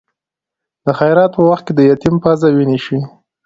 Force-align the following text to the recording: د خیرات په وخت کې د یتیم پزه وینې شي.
د 0.85 0.87
خیرات 0.99 1.31
په 1.35 1.41
وخت 1.49 1.63
کې 1.67 1.73
د 1.75 1.81
یتیم 1.91 2.15
پزه 2.23 2.47
وینې 2.57 2.79
شي. 2.85 2.99